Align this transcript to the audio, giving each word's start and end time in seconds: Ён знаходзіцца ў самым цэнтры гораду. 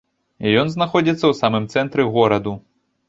Ён 0.61 0.71
знаходзіцца 0.75 1.15
ў 1.27 1.33
самым 1.43 1.69
цэнтры 1.75 2.09
гораду. 2.17 2.57